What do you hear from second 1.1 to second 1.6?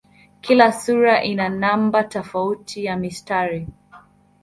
ina